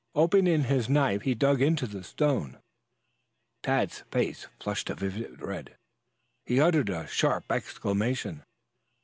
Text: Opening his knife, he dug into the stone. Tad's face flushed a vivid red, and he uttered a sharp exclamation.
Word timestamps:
Opening 0.15 0.63
his 0.63 0.89
knife, 0.89 1.21
he 1.21 1.35
dug 1.35 1.61
into 1.61 1.85
the 1.85 2.03
stone. 2.03 2.57
Tad's 3.61 3.99
face 4.11 4.47
flushed 4.59 4.89
a 4.89 4.95
vivid 4.95 5.39
red, 5.39 5.67
and 5.69 5.77
he 6.47 6.59
uttered 6.59 6.89
a 6.89 7.05
sharp 7.05 7.51
exclamation. 7.51 8.41